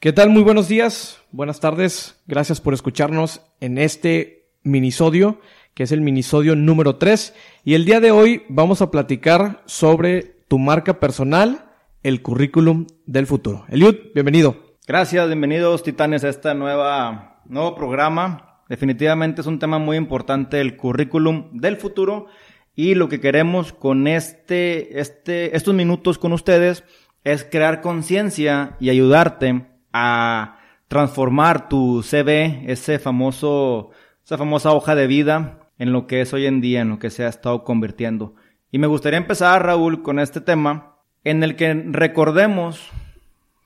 ¿Qué 0.00 0.14
tal? 0.14 0.30
Muy 0.30 0.42
buenos 0.42 0.66
días, 0.66 1.20
buenas 1.30 1.60
tardes. 1.60 2.18
Gracias 2.26 2.58
por 2.62 2.72
escucharnos 2.72 3.42
en 3.60 3.76
este 3.76 4.46
minisodio, 4.62 5.42
que 5.74 5.82
es 5.82 5.92
el 5.92 6.00
minisodio 6.00 6.56
número 6.56 6.96
3. 6.96 7.34
Y 7.64 7.74
el 7.74 7.84
día 7.84 8.00
de 8.00 8.10
hoy 8.10 8.44
vamos 8.48 8.80
a 8.80 8.90
platicar 8.90 9.62
sobre 9.66 10.22
tu 10.48 10.58
marca 10.58 11.00
personal, 11.00 11.66
el 12.02 12.22
currículum 12.22 12.86
del 13.04 13.26
futuro. 13.26 13.66
Eliud, 13.68 13.94
bienvenido. 14.14 14.78
Gracias, 14.88 15.26
bienvenidos 15.26 15.82
titanes 15.82 16.24
a 16.24 16.30
este 16.30 16.54
nuevo 16.54 17.74
programa. 17.74 18.62
Definitivamente 18.70 19.42
es 19.42 19.46
un 19.46 19.58
tema 19.58 19.78
muy 19.78 19.98
importante, 19.98 20.62
el 20.62 20.78
currículum 20.78 21.50
del 21.60 21.76
futuro. 21.76 22.24
Y 22.74 22.94
lo 22.94 23.10
que 23.10 23.20
queremos 23.20 23.74
con 23.74 24.08
este, 24.08 24.98
este, 24.98 25.54
estos 25.54 25.74
minutos 25.74 26.16
con 26.16 26.32
ustedes 26.32 26.84
es 27.22 27.44
crear 27.44 27.82
conciencia 27.82 28.78
y 28.80 28.88
ayudarte 28.88 29.69
a 29.92 30.58
transformar 30.88 31.68
tu 31.68 32.02
CV, 32.02 32.64
ese 32.66 32.98
famoso, 32.98 33.90
esa 34.24 34.36
famosa 34.36 34.72
hoja 34.72 34.94
de 34.94 35.06
vida, 35.06 35.70
en 35.78 35.92
lo 35.92 36.06
que 36.06 36.20
es 36.20 36.32
hoy 36.32 36.46
en 36.46 36.60
día, 36.60 36.80
en 36.80 36.90
lo 36.90 36.98
que 36.98 37.10
se 37.10 37.24
ha 37.24 37.28
estado 37.28 37.64
convirtiendo. 37.64 38.34
Y 38.70 38.78
me 38.78 38.86
gustaría 38.86 39.18
empezar, 39.18 39.64
Raúl, 39.64 40.02
con 40.02 40.18
este 40.18 40.40
tema, 40.40 40.96
en 41.24 41.42
el 41.42 41.56
que 41.56 41.72
recordemos, 41.74 42.90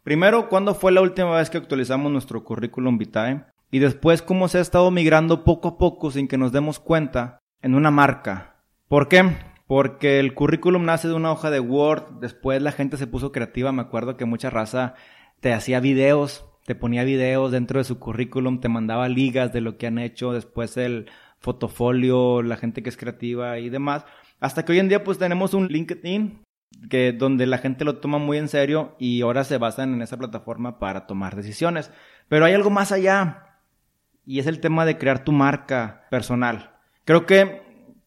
primero, 0.03 0.49
cuándo 0.49 0.75
fue 0.75 0.93
la 0.93 1.01
última 1.01 1.37
vez 1.37 1.51
que 1.51 1.59
actualizamos 1.59 2.13
nuestro 2.13 2.45
currículum 2.45 2.99
vitae, 2.99 3.45
y 3.71 3.81
después 3.81 4.23
cómo 4.23 4.49
se 4.49 4.59
ha 4.59 4.61
estado 4.61 4.91
migrando 4.91 5.45
poco 5.45 5.69
a 5.69 5.79
poco 5.79 6.11
sin 6.11 6.29
que 6.29 6.39
nos 6.39 6.53
demos 6.53 6.79
cuenta 6.79 7.41
en 7.61 7.75
una 7.75 7.91
marca. 7.91 8.63
¿Por 8.87 9.09
qué? 9.09 9.25
Porque 9.67 10.21
el 10.21 10.35
currículum 10.35 10.85
nace 10.85 11.09
de 11.09 11.15
una 11.15 11.33
hoja 11.33 11.51
de 11.51 11.59
Word, 11.59 12.21
después 12.21 12.63
la 12.63 12.71
gente 12.71 12.97
se 12.97 13.07
puso 13.07 13.33
creativa, 13.33 13.73
me 13.73 13.83
acuerdo 13.83 14.17
que 14.17 14.27
mucha 14.27 14.51
raza 14.51 14.95
te 15.45 15.53
hacía 15.53 15.79
videos, 15.79 16.47
te 16.65 16.75
ponía 16.75 17.05
videos 17.05 17.53
dentro 17.53 17.79
de 17.79 17.85
su 17.85 17.99
currículum, 17.99 18.61
te 18.61 18.71
mandaba 18.71 19.11
ligas 19.11 19.53
de 19.53 19.61
lo 19.61 19.77
que 19.77 19.87
han 19.87 19.99
hecho, 19.99 20.33
después 20.33 20.79
el 20.79 21.11
fotofolio, 21.39 22.41
la 22.41 22.57
gente 22.57 22.83
que 22.83 22.89
es 22.89 22.97
creativa 22.97 23.59
y 23.59 23.69
demás. 23.69 24.07
Hasta 24.41 24.65
que 24.65 24.73
hoy 24.73 24.79
en 24.79 24.89
día 24.89 25.05
pues 25.05 25.19
tenemos 25.19 25.53
un 25.53 25.69
LinkedIn 25.69 26.41
que 26.89 27.13
donde 27.13 27.45
la 27.45 27.59
gente 27.59 27.85
lo 27.85 27.99
toma 27.99 28.17
muy 28.17 28.39
en 28.39 28.49
serio 28.49 28.97
y 28.99 29.21
ahora 29.21 29.45
se 29.45 29.59
basan 29.59 29.93
en 29.93 30.01
esa 30.01 30.17
plataforma 30.17 30.79
para 30.79 31.07
tomar 31.07 31.37
decisiones. 31.37 31.91
Pero 32.27 32.47
hay 32.47 32.55
algo 32.55 32.71
más 32.71 32.91
allá 32.91 33.59
y 34.25 34.39
es 34.39 34.47
el 34.47 34.61
tema 34.61 34.87
de 34.87 34.97
crear 34.97 35.25
tu 35.25 35.33
marca 35.33 36.07
personal. 36.11 36.71
Creo 37.05 37.27
que 37.27 37.61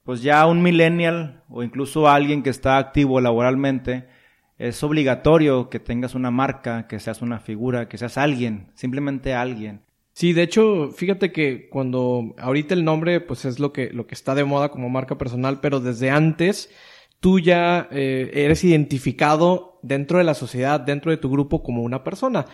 pues 0.04 0.24
ya 0.24 0.44
un 0.48 0.64
millennial 0.64 1.44
o 1.50 1.62
incluso 1.62 2.10
alguien 2.10 2.42
que 2.42 2.50
está 2.50 2.80
activo 2.80 3.22
laboralmente 3.22 4.08
es 4.58 4.84
obligatorio 4.84 5.70
que 5.70 5.80
tengas 5.80 6.16
una 6.16 6.32
marca, 6.32 6.88
que 6.88 7.00
seas 7.00 7.22
una 7.22 7.40
figura, 7.40 7.88
que 7.88 7.98
seas 7.98 8.18
alguien, 8.18 8.72
simplemente 8.74 9.34
alguien. 9.34 9.82
Sí, 10.14 10.34
de 10.34 10.42
hecho, 10.42 10.90
fíjate 10.92 11.32
que 11.32 11.70
cuando 11.70 12.34
ahorita 12.40 12.74
el 12.74 12.84
nombre 12.84 13.22
pues 13.22 13.46
es 13.46 13.60
lo 13.60 13.72
que, 13.72 13.92
lo 13.92 14.08
que 14.08 14.16
está 14.16 14.34
de 14.34 14.46
moda 14.46 14.70
como 14.70 14.90
marca 14.90 15.18
personal, 15.18 15.60
pero 15.62 15.80
desde 15.80 16.10
antes 16.10 16.72
tú 17.20 17.40
ya 17.40 17.88
eh, 17.92 18.32
eres 18.34 18.64
identificado 18.64 19.80
dentro 19.84 20.18
de 20.18 20.24
la 20.24 20.34
sociedad, 20.34 20.80
dentro 20.80 21.12
de 21.12 21.18
tu 21.18 21.30
grupo 21.30 21.62
como 21.62 21.84
una 21.84 22.04
persona. 22.04 22.46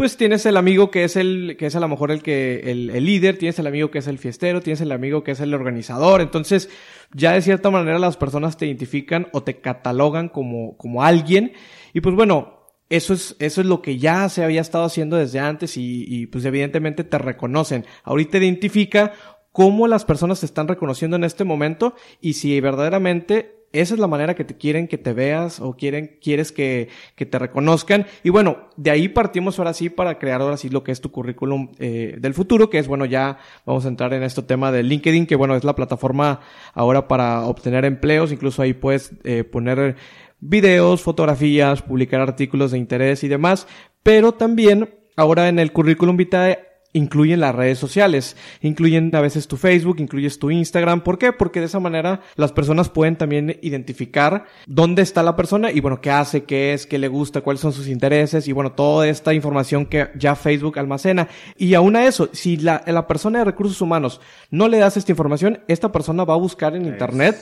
Pues 0.00 0.16
tienes 0.16 0.46
el 0.46 0.56
amigo 0.56 0.90
que 0.90 1.04
es 1.04 1.14
el, 1.16 1.56
que 1.58 1.66
es 1.66 1.76
a 1.76 1.80
lo 1.80 1.86
mejor 1.86 2.10
el 2.10 2.22
que, 2.22 2.70
el, 2.70 2.88
el 2.88 3.04
líder, 3.04 3.36
tienes 3.36 3.58
el 3.58 3.66
amigo 3.66 3.90
que 3.90 3.98
es 3.98 4.06
el 4.06 4.16
fiestero, 4.16 4.62
tienes 4.62 4.80
el 4.80 4.92
amigo 4.92 5.22
que 5.22 5.32
es 5.32 5.40
el 5.40 5.52
organizador. 5.52 6.22
Entonces, 6.22 6.70
ya 7.12 7.32
de 7.32 7.42
cierta 7.42 7.70
manera 7.70 7.98
las 7.98 8.16
personas 8.16 8.56
te 8.56 8.64
identifican 8.64 9.28
o 9.32 9.42
te 9.42 9.60
catalogan 9.60 10.30
como, 10.30 10.78
como 10.78 11.04
alguien. 11.04 11.52
Y 11.92 12.00
pues 12.00 12.14
bueno, 12.16 12.70
eso 12.88 13.12
es, 13.12 13.36
eso 13.40 13.60
es 13.60 13.66
lo 13.66 13.82
que 13.82 13.98
ya 13.98 14.26
se 14.30 14.42
había 14.42 14.62
estado 14.62 14.84
haciendo 14.84 15.18
desde 15.18 15.38
antes 15.38 15.76
y, 15.76 16.06
y 16.08 16.28
pues 16.28 16.46
evidentemente 16.46 17.04
te 17.04 17.18
reconocen. 17.18 17.84
Ahorita 18.02 18.38
identifica 18.38 19.12
cómo 19.52 19.86
las 19.86 20.06
personas 20.06 20.40
te 20.40 20.46
están 20.46 20.66
reconociendo 20.66 21.18
en 21.18 21.24
este 21.24 21.44
momento 21.44 21.94
y 22.22 22.32
si 22.32 22.58
verdaderamente 22.58 23.59
esa 23.72 23.94
es 23.94 24.00
la 24.00 24.06
manera 24.06 24.34
que 24.34 24.44
te 24.44 24.56
quieren 24.56 24.88
que 24.88 24.98
te 24.98 25.12
veas 25.12 25.60
o 25.60 25.74
quieren, 25.76 26.18
quieres 26.20 26.50
que, 26.50 26.88
que 27.14 27.26
te 27.26 27.38
reconozcan. 27.38 28.06
Y 28.24 28.30
bueno, 28.30 28.68
de 28.76 28.90
ahí 28.90 29.08
partimos 29.08 29.58
ahora 29.58 29.72
sí 29.72 29.90
para 29.90 30.18
crear 30.18 30.40
ahora 30.40 30.56
sí 30.56 30.68
lo 30.68 30.82
que 30.82 30.92
es 30.92 31.00
tu 31.00 31.10
currículum 31.10 31.70
eh, 31.78 32.16
del 32.18 32.34
futuro, 32.34 32.68
que 32.68 32.78
es 32.78 32.88
bueno, 32.88 33.04
ya 33.04 33.38
vamos 33.64 33.84
a 33.84 33.88
entrar 33.88 34.12
en 34.12 34.22
este 34.22 34.42
tema 34.42 34.72
de 34.72 34.82
LinkedIn, 34.82 35.26
que 35.26 35.36
bueno, 35.36 35.54
es 35.54 35.64
la 35.64 35.76
plataforma 35.76 36.40
ahora 36.74 37.06
para 37.06 37.44
obtener 37.44 37.84
empleos, 37.84 38.32
incluso 38.32 38.62
ahí 38.62 38.74
puedes 38.74 39.12
eh, 39.24 39.44
poner 39.44 39.96
videos, 40.40 41.02
fotografías, 41.02 41.82
publicar 41.82 42.20
artículos 42.20 42.72
de 42.72 42.78
interés 42.78 43.22
y 43.24 43.28
demás, 43.28 43.68
pero 44.02 44.32
también 44.32 44.94
ahora 45.16 45.48
en 45.48 45.58
el 45.58 45.72
currículum 45.72 46.16
vitae 46.16 46.69
incluyen 46.92 47.40
las 47.40 47.54
redes 47.54 47.78
sociales, 47.78 48.36
incluyen 48.62 49.14
a 49.14 49.20
veces 49.20 49.48
tu 49.48 49.56
Facebook, 49.56 50.00
incluyes 50.00 50.38
tu 50.38 50.50
Instagram. 50.50 51.02
¿Por 51.02 51.18
qué? 51.18 51.32
Porque 51.32 51.60
de 51.60 51.66
esa 51.66 51.80
manera 51.80 52.20
las 52.36 52.52
personas 52.52 52.88
pueden 52.88 53.16
también 53.16 53.58
identificar 53.62 54.46
dónde 54.66 55.02
está 55.02 55.22
la 55.22 55.36
persona 55.36 55.70
y 55.70 55.80
bueno, 55.80 56.00
qué 56.00 56.10
hace, 56.10 56.44
qué 56.44 56.72
es, 56.72 56.86
qué 56.86 56.98
le 56.98 57.08
gusta, 57.08 57.40
cuáles 57.40 57.60
son 57.60 57.72
sus 57.72 57.88
intereses 57.88 58.48
y 58.48 58.52
bueno, 58.52 58.72
toda 58.72 59.08
esta 59.08 59.34
información 59.34 59.86
que 59.86 60.08
ya 60.16 60.34
Facebook 60.34 60.78
almacena. 60.78 61.28
Y 61.56 61.74
aún 61.74 61.96
a 61.96 62.06
eso, 62.06 62.28
si 62.32 62.56
la, 62.56 62.82
la 62.86 63.06
persona 63.06 63.40
de 63.40 63.44
recursos 63.44 63.80
humanos 63.80 64.20
no 64.50 64.68
le 64.68 64.78
das 64.78 64.96
esta 64.96 65.12
información, 65.12 65.60
esta 65.68 65.92
persona 65.92 66.24
va 66.24 66.34
a 66.34 66.38
buscar 66.38 66.74
en 66.74 66.86
Internet 66.86 67.36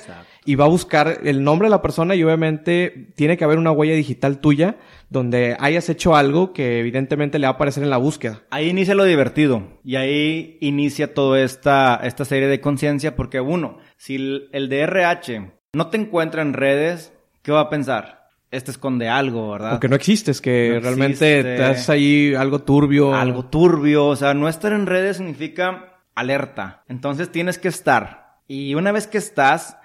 y 0.49 0.55
va 0.55 0.65
a 0.65 0.69
buscar 0.69 1.21
el 1.25 1.45
nombre 1.45 1.67
de 1.67 1.71
la 1.71 1.83
persona 1.83 2.15
y 2.15 2.25
obviamente 2.25 3.11
tiene 3.17 3.37
que 3.37 3.45
haber 3.45 3.59
una 3.59 3.71
huella 3.71 3.93
digital 3.93 4.39
tuya 4.39 4.77
donde 5.11 5.55
hayas 5.61 5.91
hecho 5.91 6.17
algo 6.17 6.55
que 6.55 6.81
evidentemente 6.81 7.39
le 7.39 7.47
va 7.47 7.51
a 7.51 7.55
aparecer 7.57 7.83
en 7.83 7.91
la 7.91 7.99
búsqueda. 7.99 8.45
Ahí 8.49 8.71
inicia 8.71 8.95
lo 8.95 9.05
divertido 9.05 9.79
y 9.85 9.97
ahí 9.97 10.57
inicia 10.63 11.13
toda 11.13 11.43
esta, 11.43 12.01
esta 12.03 12.25
serie 12.25 12.49
de 12.49 12.63
conciencia 12.63 13.15
porque 13.15 13.43
uno, 13.43 13.77
si 13.99 14.15
el, 14.51 14.71
DRH 14.71 15.53
no 15.75 15.89
te 15.89 15.99
encuentra 15.99 16.41
en 16.41 16.55
redes, 16.55 17.13
¿qué 17.43 17.53
va 17.53 17.61
a 17.61 17.69
pensar? 17.69 18.31
Este 18.51 18.71
esconde 18.71 19.07
algo, 19.07 19.51
¿verdad? 19.51 19.75
O 19.75 19.81
que 19.81 19.91
no 19.91 19.97
existes, 19.97 20.41
que 20.41 20.81
realmente 20.81 21.45
te 21.45 21.63
haces 21.63 21.91
ahí 21.91 22.35
algo 22.35 22.61
turbio. 22.61 23.15
Algo 23.15 23.45
turbio, 23.45 24.07
o 24.07 24.17
sea, 24.17 24.33
no 24.33 24.49
estar 24.49 24.73
en 24.73 24.87
redes 24.87 25.19
significa 25.19 25.99
alerta. 26.15 26.85
Entonces 26.89 27.31
tienes 27.31 27.59
que 27.59 27.69
estar. 27.69 28.39
Y 28.49 28.75
una 28.77 28.93
vez 28.93 29.07
que 29.07 29.19
estás, 29.19 29.77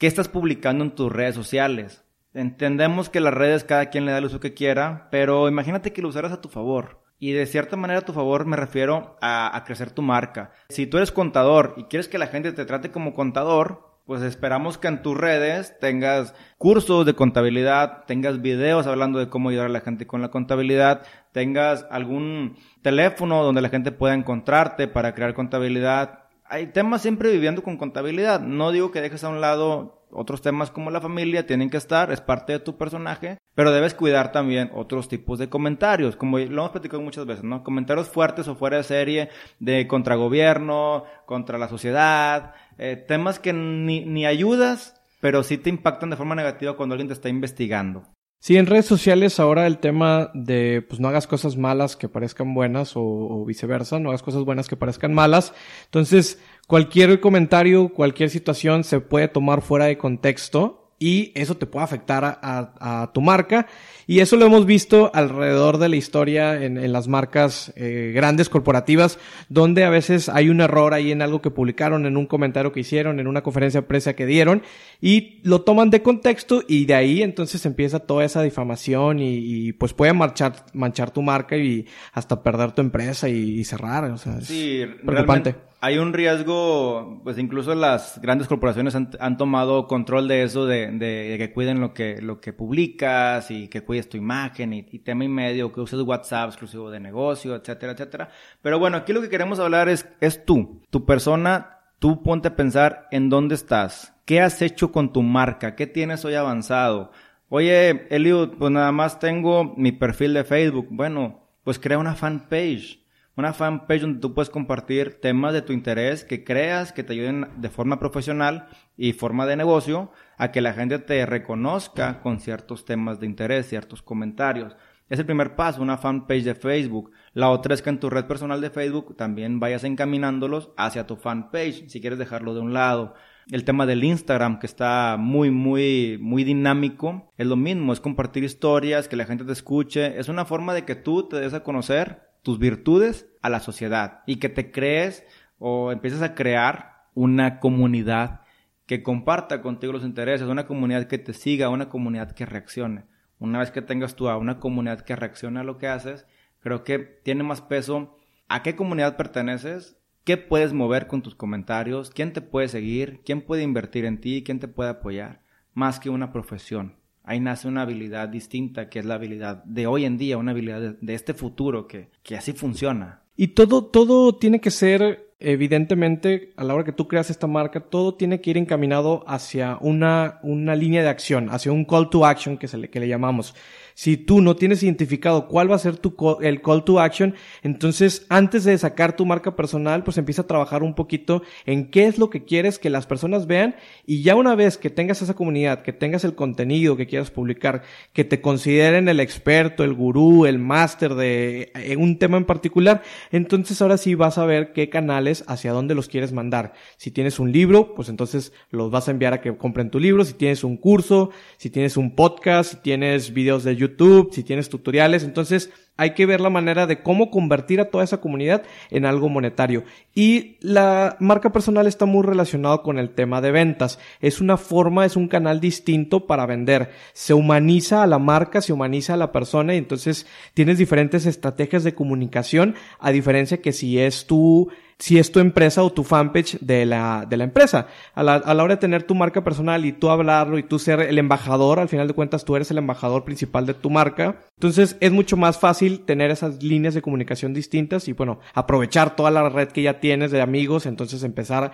¿qué 0.00 0.06
estás 0.06 0.28
publicando 0.28 0.82
en 0.82 0.94
tus 0.94 1.12
redes 1.12 1.34
sociales? 1.34 2.04
Entendemos 2.32 3.10
que 3.10 3.20
las 3.20 3.34
redes 3.34 3.64
cada 3.64 3.90
quien 3.90 4.06
le 4.06 4.12
da 4.12 4.18
el 4.18 4.24
uso 4.24 4.40
que 4.40 4.54
quiera, 4.54 5.08
pero 5.10 5.46
imagínate 5.46 5.92
que 5.92 6.00
lo 6.00 6.08
usaras 6.08 6.32
a 6.32 6.40
tu 6.40 6.48
favor. 6.48 7.02
Y 7.18 7.32
de 7.32 7.44
cierta 7.44 7.76
manera 7.76 8.00
a 8.00 8.04
tu 8.04 8.14
favor 8.14 8.46
me 8.46 8.56
refiero 8.56 9.18
a, 9.20 9.62
crecer 9.66 9.90
tu 9.90 10.00
marca. 10.00 10.52
Si 10.70 10.86
tú 10.86 10.96
eres 10.96 11.12
contador 11.12 11.74
y 11.76 11.84
quieres 11.84 12.08
que 12.08 12.16
la 12.16 12.28
gente 12.28 12.52
te 12.52 12.64
trate 12.64 12.90
como 12.90 13.12
contador, 13.12 14.00
pues 14.06 14.22
esperamos 14.22 14.78
que 14.78 14.88
en 14.88 15.02
tus 15.02 15.18
redes 15.18 15.78
tengas 15.80 16.34
cursos 16.56 17.04
de 17.04 17.12
contabilidad, 17.12 18.04
tengas 18.06 18.40
videos 18.40 18.86
hablando 18.86 19.18
de 19.18 19.28
cómo 19.28 19.50
ayudar 19.50 19.66
a 19.66 19.68
la 19.68 19.82
gente 19.82 20.06
con 20.06 20.22
la 20.22 20.30
contabilidad, 20.30 21.02
tengas 21.32 21.86
algún 21.90 22.56
teléfono 22.80 23.44
donde 23.44 23.60
la 23.60 23.68
gente 23.68 23.92
pueda 23.92 24.14
encontrarte 24.14 24.88
para 24.88 25.14
crear 25.14 25.34
contabilidad. 25.34 26.29
Hay 26.52 26.66
temas 26.66 27.00
siempre 27.00 27.30
viviendo 27.30 27.62
con 27.62 27.76
contabilidad. 27.76 28.40
No 28.40 28.72
digo 28.72 28.90
que 28.90 29.00
dejes 29.00 29.22
a 29.22 29.28
un 29.28 29.40
lado 29.40 30.04
otros 30.10 30.42
temas 30.42 30.72
como 30.72 30.90
la 30.90 31.00
familia 31.00 31.46
tienen 31.46 31.70
que 31.70 31.76
estar, 31.76 32.10
es 32.10 32.20
parte 32.20 32.52
de 32.52 32.58
tu 32.58 32.76
personaje, 32.76 33.38
pero 33.54 33.70
debes 33.70 33.94
cuidar 33.94 34.32
también 34.32 34.68
otros 34.74 35.06
tipos 35.06 35.38
de 35.38 35.48
comentarios, 35.48 36.16
como 36.16 36.38
lo 36.38 36.44
hemos 36.44 36.70
platicado 36.70 37.00
muchas 37.00 37.24
veces, 37.24 37.44
¿no? 37.44 37.62
Comentarios 37.62 38.08
fuertes 38.08 38.48
o 38.48 38.56
fuera 38.56 38.78
de 38.78 38.82
serie 38.82 39.28
de 39.60 39.86
contra 39.86 40.16
gobierno, 40.16 41.04
contra 41.24 41.56
la 41.56 41.68
sociedad, 41.68 42.54
eh, 42.78 42.96
temas 42.96 43.38
que 43.38 43.52
ni, 43.52 44.04
ni 44.04 44.26
ayudas, 44.26 45.00
pero 45.20 45.44
sí 45.44 45.56
te 45.56 45.70
impactan 45.70 46.10
de 46.10 46.16
forma 46.16 46.34
negativa 46.34 46.76
cuando 46.76 46.94
alguien 46.94 47.06
te 47.06 47.14
está 47.14 47.28
investigando. 47.28 48.08
Sí, 48.42 48.56
en 48.56 48.64
redes 48.64 48.86
sociales 48.86 49.38
ahora 49.38 49.66
el 49.66 49.78
tema 49.78 50.30
de 50.32 50.82
pues 50.88 50.98
no 50.98 51.08
hagas 51.08 51.26
cosas 51.26 51.58
malas 51.58 51.94
que 51.94 52.08
parezcan 52.08 52.54
buenas 52.54 52.96
o, 52.96 53.02
o, 53.02 53.44
viceversa, 53.44 53.98
no 53.98 54.08
hagas 54.08 54.22
cosas 54.22 54.44
buenas 54.44 54.66
que 54.66 54.76
parezcan 54.76 55.12
malas. 55.12 55.52
Entonces, 55.84 56.40
cualquier 56.66 57.20
comentario, 57.20 57.90
cualquier 57.90 58.30
situación 58.30 58.82
se 58.82 59.00
puede 59.00 59.28
tomar 59.28 59.60
fuera 59.60 59.84
de 59.84 59.98
contexto 59.98 60.79
y 61.02 61.32
eso 61.34 61.56
te 61.56 61.64
puede 61.64 61.84
afectar 61.84 62.24
a, 62.24 62.72
a, 62.78 63.12
tu 63.12 63.22
marca. 63.22 63.66
Y 64.06 64.20
eso 64.20 64.36
lo 64.36 64.44
hemos 64.44 64.66
visto 64.66 65.10
alrededor 65.14 65.78
de 65.78 65.88
la 65.88 65.96
historia 65.96 66.62
en, 66.62 66.76
en 66.76 66.92
las 66.92 67.08
marcas 67.08 67.72
eh, 67.74 68.12
grandes 68.14 68.50
corporativas, 68.50 69.18
donde 69.48 69.84
a 69.84 69.90
veces 69.90 70.28
hay 70.28 70.50
un 70.50 70.60
error 70.60 70.92
ahí 70.92 71.10
en 71.10 71.22
algo 71.22 71.40
que 71.40 71.50
publicaron, 71.50 72.04
en 72.04 72.18
un 72.18 72.26
comentario 72.26 72.70
que 72.70 72.80
hicieron, 72.80 73.18
en 73.18 73.28
una 73.28 73.42
conferencia 73.42 73.80
de 73.80 73.86
prensa 73.86 74.12
que 74.14 74.26
dieron, 74.26 74.62
y 75.00 75.40
lo 75.42 75.62
toman 75.62 75.88
de 75.88 76.02
contexto 76.02 76.62
y 76.68 76.84
de 76.84 76.94
ahí 76.94 77.22
entonces 77.22 77.64
empieza 77.64 78.00
toda 78.00 78.26
esa 78.26 78.42
difamación 78.42 79.20
y, 79.20 79.68
y 79.68 79.72
pues 79.72 79.94
puede 79.94 80.12
marchar, 80.12 80.66
manchar 80.74 81.12
tu 81.12 81.22
marca 81.22 81.56
y 81.56 81.86
hasta 82.12 82.42
perder 82.42 82.72
tu 82.72 82.82
empresa 82.82 83.26
y, 83.28 83.64
cerrar. 83.64 84.04
O 84.04 84.18
sea, 84.18 84.38
sí, 84.42 84.84
preocupante. 85.02 85.69
Hay 85.82 85.96
un 85.96 86.12
riesgo, 86.12 87.20
pues 87.24 87.38
incluso 87.38 87.74
las 87.74 88.20
grandes 88.20 88.48
corporaciones 88.48 88.94
han, 88.94 89.36
tomado 89.38 89.86
control 89.86 90.28
de 90.28 90.42
eso, 90.42 90.66
de, 90.66 90.90
de, 90.90 91.36
que 91.38 91.52
cuiden 91.54 91.80
lo 91.80 91.94
que, 91.94 92.20
lo 92.20 92.38
que 92.38 92.52
publicas 92.52 93.50
y 93.50 93.68
que 93.68 93.82
cuides 93.82 94.08
tu 94.10 94.18
imagen 94.18 94.74
y, 94.74 94.82
tema 94.98 95.24
y 95.24 95.28
medio, 95.28 95.72
que 95.72 95.80
uses 95.80 96.00
WhatsApp 96.02 96.50
exclusivo 96.50 96.90
de 96.90 97.00
negocio, 97.00 97.54
etcétera, 97.56 97.92
etcétera. 97.92 98.28
Pero 98.60 98.78
bueno, 98.78 98.98
aquí 98.98 99.14
lo 99.14 99.22
que 99.22 99.30
queremos 99.30 99.58
hablar 99.58 99.88
es, 99.88 100.06
es 100.20 100.44
tú, 100.44 100.82
tu 100.90 101.06
persona, 101.06 101.78
tú 101.98 102.22
ponte 102.22 102.48
a 102.48 102.56
pensar 102.56 103.08
en 103.10 103.30
dónde 103.30 103.54
estás, 103.54 104.12
qué 104.26 104.42
has 104.42 104.60
hecho 104.60 104.92
con 104.92 105.14
tu 105.14 105.22
marca, 105.22 105.76
qué 105.76 105.86
tienes 105.86 106.26
hoy 106.26 106.34
avanzado. 106.34 107.10
Oye, 107.48 108.06
Eliud, 108.10 108.50
pues 108.58 108.70
nada 108.70 108.92
más 108.92 109.18
tengo 109.18 109.74
mi 109.76 109.92
perfil 109.92 110.34
de 110.34 110.44
Facebook. 110.44 110.88
Bueno, 110.90 111.48
pues 111.64 111.78
crea 111.78 111.98
una 111.98 112.14
fanpage 112.14 112.99
una 113.40 113.52
fanpage 113.52 114.02
donde 114.02 114.20
tú 114.20 114.34
puedes 114.34 114.50
compartir 114.50 115.20
temas 115.20 115.52
de 115.52 115.62
tu 115.62 115.72
interés 115.72 116.24
que 116.24 116.44
creas 116.44 116.92
que 116.92 117.02
te 117.02 117.14
ayuden 117.14 117.48
de 117.56 117.70
forma 117.70 117.98
profesional 117.98 118.68
y 118.96 119.14
forma 119.14 119.46
de 119.46 119.56
negocio 119.56 120.12
a 120.36 120.52
que 120.52 120.60
la 120.60 120.74
gente 120.74 120.98
te 120.98 121.26
reconozca 121.26 122.20
con 122.20 122.38
ciertos 122.38 122.84
temas 122.84 123.18
de 123.18 123.26
interés, 123.26 123.68
ciertos 123.68 124.02
comentarios. 124.02 124.76
Es 125.08 125.18
el 125.18 125.26
primer 125.26 125.56
paso, 125.56 125.82
una 125.82 125.98
fanpage 125.98 126.44
de 126.44 126.54
Facebook. 126.54 127.10
La 127.32 127.50
otra 127.50 127.74
es 127.74 127.82
que 127.82 127.90
en 127.90 127.98
tu 127.98 128.10
red 128.10 128.26
personal 128.26 128.60
de 128.60 128.70
Facebook 128.70 129.16
también 129.16 129.58
vayas 129.58 129.82
encaminándolos 129.82 130.70
hacia 130.76 131.06
tu 131.06 131.16
fanpage, 131.16 131.88
si 131.88 132.00
quieres 132.00 132.18
dejarlo 132.18 132.54
de 132.54 132.60
un 132.60 132.72
lado. 132.72 133.14
El 133.50 133.64
tema 133.64 133.86
del 133.86 134.04
Instagram, 134.04 134.60
que 134.60 134.66
está 134.66 135.16
muy, 135.18 135.50
muy, 135.50 136.16
muy 136.20 136.44
dinámico, 136.44 137.32
es 137.36 137.46
lo 137.46 137.56
mismo, 137.56 137.92
es 137.92 137.98
compartir 137.98 138.44
historias, 138.44 139.08
que 139.08 139.16
la 139.16 139.24
gente 139.24 139.44
te 139.44 139.52
escuche. 139.52 140.20
Es 140.20 140.28
una 140.28 140.44
forma 140.44 140.74
de 140.74 140.84
que 140.84 140.94
tú 140.94 141.26
te 141.26 141.40
des 141.40 141.54
a 141.54 141.64
conocer 141.64 142.29
tus 142.42 142.58
virtudes 142.58 143.28
a 143.42 143.48
la 143.50 143.60
sociedad 143.60 144.22
y 144.26 144.36
que 144.36 144.48
te 144.48 144.70
crees 144.70 145.24
o 145.58 145.92
empieces 145.92 146.22
a 146.22 146.34
crear 146.34 147.04
una 147.14 147.60
comunidad 147.60 148.42
que 148.86 149.02
comparta 149.02 149.62
contigo 149.62 149.92
los 149.92 150.04
intereses, 150.04 150.48
una 150.48 150.66
comunidad 150.66 151.06
que 151.06 151.18
te 151.18 151.32
siga, 151.32 151.68
una 151.68 151.88
comunidad 151.88 152.32
que 152.32 152.46
reaccione. 152.46 153.04
Una 153.38 153.60
vez 153.60 153.70
que 153.70 153.82
tengas 153.82 154.16
tú 154.16 154.28
a 154.28 154.36
una 154.36 154.58
comunidad 154.58 155.02
que 155.02 155.16
reacciona 155.16 155.60
a 155.60 155.64
lo 155.64 155.78
que 155.78 155.88
haces, 155.88 156.26
creo 156.58 156.84
que 156.84 156.98
tiene 156.98 157.42
más 157.42 157.60
peso 157.60 158.16
a 158.48 158.62
qué 158.62 158.74
comunidad 158.76 159.16
perteneces, 159.16 159.96
qué 160.24 160.36
puedes 160.36 160.72
mover 160.72 161.06
con 161.06 161.22
tus 161.22 161.34
comentarios, 161.34 162.10
quién 162.10 162.32
te 162.32 162.40
puede 162.40 162.68
seguir, 162.68 163.22
quién 163.24 163.42
puede 163.42 163.62
invertir 163.62 164.04
en 164.04 164.20
ti, 164.20 164.42
quién 164.44 164.58
te 164.60 164.68
puede 164.68 164.90
apoyar, 164.90 165.42
más 165.72 166.00
que 166.00 166.10
una 166.10 166.32
profesión. 166.32 166.99
Ahí 167.22 167.40
nace 167.40 167.68
una 167.68 167.82
habilidad 167.82 168.28
distinta, 168.28 168.88
que 168.88 168.98
es 168.98 169.04
la 169.04 169.14
habilidad 169.14 169.62
de 169.64 169.86
hoy 169.86 170.04
en 170.04 170.18
día, 170.18 170.38
una 170.38 170.52
habilidad 170.52 170.96
de, 171.00 171.14
este 171.14 171.34
futuro 171.34 171.86
que, 171.86 172.08
que 172.22 172.36
así 172.36 172.52
funciona. 172.52 173.22
Y 173.36 173.48
todo, 173.48 173.84
todo 173.84 174.36
tiene 174.36 174.60
que 174.60 174.70
ser, 174.70 175.29
evidentemente, 175.40 176.52
a 176.56 176.64
la 176.64 176.74
hora 176.74 176.84
que 176.84 176.92
tú 176.92 177.08
creas 177.08 177.30
esta 177.30 177.46
marca, 177.46 177.80
todo 177.80 178.14
tiene 178.14 178.40
que 178.40 178.50
ir 178.50 178.58
encaminado 178.58 179.24
hacia 179.26 179.78
una, 179.80 180.38
una 180.42 180.76
línea 180.76 181.02
de 181.02 181.08
acción, 181.08 181.48
hacia 181.50 181.72
un 181.72 181.84
call 181.84 182.10
to 182.10 182.24
action 182.26 182.58
que, 182.58 182.68
se 182.68 182.78
le, 182.78 182.90
que 182.90 183.00
le 183.00 183.08
llamamos. 183.08 183.54
Si 183.94 184.16
tú 184.16 184.40
no 184.40 184.56
tienes 184.56 184.82
identificado 184.82 185.46
cuál 185.46 185.70
va 185.70 185.76
a 185.76 185.78
ser 185.78 185.98
tu 185.98 186.14
el 186.40 186.62
call 186.62 186.84
to 186.84 187.00
action, 187.00 187.34
entonces 187.62 188.24
antes 188.30 188.64
de 188.64 188.78
sacar 188.78 189.14
tu 189.14 189.26
marca 189.26 189.56
personal, 189.56 190.04
pues 190.04 190.16
empieza 190.16 190.40
a 190.40 190.46
trabajar 190.46 190.82
un 190.82 190.94
poquito 190.94 191.42
en 191.66 191.90
qué 191.90 192.06
es 192.06 192.16
lo 192.16 192.30
que 192.30 192.44
quieres 192.44 192.78
que 192.78 192.88
las 192.88 193.06
personas 193.06 193.46
vean 193.46 193.76
y 194.06 194.22
ya 194.22 194.36
una 194.36 194.54
vez 194.54 194.78
que 194.78 194.88
tengas 194.88 195.20
esa 195.20 195.34
comunidad, 195.34 195.82
que 195.82 195.92
tengas 195.92 196.24
el 196.24 196.34
contenido 196.34 196.96
que 196.96 197.06
quieras 197.06 197.30
publicar, 197.30 197.82
que 198.14 198.24
te 198.24 198.40
consideren 198.40 199.06
el 199.08 199.20
experto, 199.20 199.84
el 199.84 199.92
gurú, 199.92 200.46
el 200.46 200.58
máster 200.58 201.14
de 201.14 201.70
en 201.74 202.00
un 202.00 202.18
tema 202.18 202.38
en 202.38 202.46
particular, 202.46 203.02
entonces 203.30 203.82
ahora 203.82 203.98
sí 203.98 204.14
vas 204.14 204.38
a 204.38 204.46
ver 204.46 204.72
qué 204.72 204.88
canales 204.88 205.29
hacia 205.46 205.72
dónde 205.72 205.94
los 205.94 206.08
quieres 206.08 206.32
mandar. 206.32 206.72
Si 206.96 207.10
tienes 207.10 207.38
un 207.38 207.52
libro, 207.52 207.94
pues 207.94 208.08
entonces 208.08 208.52
los 208.70 208.90
vas 208.90 209.08
a 209.08 209.10
enviar 209.10 209.32
a 209.32 209.40
que 209.40 209.56
compren 209.56 209.90
tu 209.90 209.98
libro, 209.98 210.24
si 210.24 210.34
tienes 210.34 210.64
un 210.64 210.76
curso, 210.76 211.30
si 211.56 211.70
tienes 211.70 211.96
un 211.96 212.14
podcast, 212.14 212.72
si 212.72 212.76
tienes 212.78 213.32
videos 213.32 213.64
de 213.64 213.76
YouTube, 213.76 214.30
si 214.32 214.42
tienes 214.42 214.68
tutoriales. 214.68 215.24
Entonces 215.24 215.70
hay 216.00 216.14
que 216.14 216.24
ver 216.24 216.40
la 216.40 216.48
manera 216.48 216.86
de 216.86 217.02
cómo 217.02 217.30
convertir 217.30 217.78
a 217.78 217.90
toda 217.90 218.04
esa 218.04 218.22
comunidad 218.22 218.62
en 218.90 219.04
algo 219.04 219.28
monetario. 219.28 219.84
Y 220.14 220.56
la 220.60 221.18
marca 221.20 221.52
personal 221.52 221.86
está 221.86 222.06
muy 222.06 222.24
relacionado 222.24 222.82
con 222.82 222.98
el 222.98 223.10
tema 223.10 223.42
de 223.42 223.50
ventas. 223.50 223.98
Es 224.22 224.40
una 224.40 224.56
forma, 224.56 225.04
es 225.04 225.16
un 225.16 225.28
canal 225.28 225.60
distinto 225.60 226.26
para 226.26 226.46
vender. 226.46 226.90
Se 227.12 227.34
humaniza 227.34 228.02
a 228.02 228.06
la 228.06 228.18
marca, 228.18 228.62
se 228.62 228.72
humaniza 228.72 229.12
a 229.12 229.18
la 229.18 229.30
persona 229.30 229.74
y 229.74 229.76
entonces 229.78 230.26
tienes 230.54 230.78
diferentes 230.78 231.26
estrategias 231.26 231.84
de 231.84 231.94
comunicación 231.94 232.76
a 232.98 233.10
diferencia 233.10 233.60
que 233.60 233.72
si 233.72 233.98
es 233.98 234.26
tu 234.26 234.70
si 235.00 235.18
es 235.18 235.32
tu 235.32 235.40
empresa 235.40 235.82
o 235.82 235.90
tu 235.90 236.04
fanpage 236.04 236.58
de 236.60 236.84
la, 236.86 237.26
de 237.28 237.36
la 237.36 237.44
empresa. 237.44 237.88
A 238.14 238.22
la, 238.22 238.34
a 238.34 238.54
la, 238.54 238.62
hora 238.62 238.76
de 238.76 238.80
tener 238.80 239.02
tu 239.02 239.14
marca 239.14 239.42
personal 239.42 239.84
y 239.84 239.92
tú 239.92 240.10
hablarlo 240.10 240.58
y 240.58 240.62
tú 240.62 240.78
ser 240.78 241.00
el 241.00 241.18
embajador, 241.18 241.80
al 241.80 241.88
final 241.88 242.06
de 242.06 242.14
cuentas 242.14 242.44
tú 242.44 242.54
eres 242.54 242.70
el 242.70 242.78
embajador 242.78 243.24
principal 243.24 243.66
de 243.66 243.74
tu 243.74 243.90
marca. 243.90 244.42
Entonces 244.56 244.96
es 245.00 245.10
mucho 245.10 245.36
más 245.36 245.58
fácil 245.58 246.00
tener 246.04 246.30
esas 246.30 246.62
líneas 246.62 246.94
de 246.94 247.02
comunicación 247.02 247.54
distintas 247.54 248.08
y 248.08 248.12
bueno, 248.12 248.40
aprovechar 248.54 249.16
toda 249.16 249.30
la 249.30 249.48
red 249.48 249.68
que 249.68 249.82
ya 249.82 250.00
tienes 250.00 250.30
de 250.30 250.42
amigos, 250.42 250.84
entonces 250.84 251.22
empezar 251.22 251.72